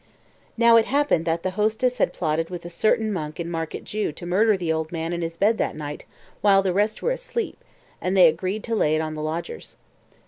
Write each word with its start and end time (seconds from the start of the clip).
Now 0.57 0.77
it 0.77 0.87
happened 0.87 1.25
that 1.25 1.43
the 1.43 1.51
hostess 1.51 1.99
had 1.99 2.11
plotted 2.11 2.49
with 2.49 2.65
a 2.65 2.71
certain 2.71 3.13
monk 3.13 3.39
in 3.39 3.51
Market 3.51 3.83
Jew 3.83 4.11
to 4.13 4.25
murder 4.25 4.57
the 4.57 4.73
old 4.73 4.91
man 4.91 5.13
in 5.13 5.21
his 5.21 5.37
bed 5.37 5.59
that 5.59 5.75
night 5.75 6.05
while 6.41 6.63
the 6.63 6.73
rest 6.73 7.03
were 7.03 7.11
asleep, 7.11 7.63
and 8.01 8.17
they 8.17 8.27
agreed 8.27 8.63
to 8.63 8.75
lay 8.75 8.95
it 8.95 8.99
on 9.01 9.13
the 9.13 9.21
lodgers. 9.21 9.75